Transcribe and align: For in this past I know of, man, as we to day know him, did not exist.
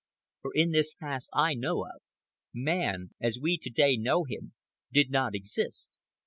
For 0.41 0.49
in 0.55 0.71
this 0.71 0.95
past 0.95 1.29
I 1.31 1.53
know 1.53 1.85
of, 1.85 2.01
man, 2.55 3.11
as 3.21 3.37
we 3.39 3.59
to 3.59 3.69
day 3.69 3.97
know 3.97 4.23
him, 4.23 4.55
did 4.91 5.11
not 5.11 5.35
exist. 5.35 5.99